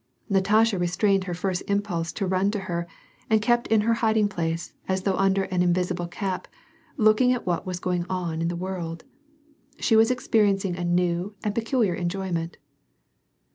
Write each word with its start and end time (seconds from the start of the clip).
Natasha 0.29 0.79
restrained 0.79 1.25
her 1.25 1.33
first 1.35 1.61
impulse 1.67 2.11
to 2.11 2.25
run 2.25 2.49
to 2.49 2.61
her 2.61 2.87
and 3.29 3.39
kept 3.39 3.67
in 3.67 3.81
her 3.81 3.93
hiding 3.93 4.27
place, 4.27 4.73
as 4.87 5.03
though 5.03 5.13
under 5.15 5.43
an 5.43 5.61
invisible 5.61 6.07
cap, 6.07 6.47
look 6.97 7.21
ing 7.21 7.31
at 7.31 7.45
what 7.45 7.67
was 7.67 7.79
going 7.79 8.07
on 8.09 8.41
in 8.41 8.47
the 8.47 8.55
world. 8.55 9.03
She 9.77 9.95
was 9.95 10.09
experiencing 10.09 10.75
a 10.75 10.83
new 10.83 11.35
aijd 11.43 11.53
peculiar 11.53 11.93
enjoyment. 11.93 12.57